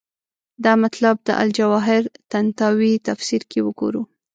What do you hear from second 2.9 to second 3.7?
تفسیر کې